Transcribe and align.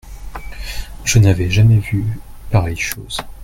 Je 1.03 1.19
n'avais 1.19 1.51
jamais 1.51 1.77
vu 1.77 2.03
pareille 2.49 2.75
chose. 2.75 3.19